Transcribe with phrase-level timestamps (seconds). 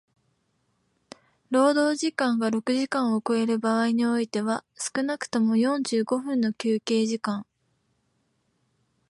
[1.51, 4.89] 労働時間が六時間を超える場合においては少
[5.19, 7.45] くとも四十五分の休憩時間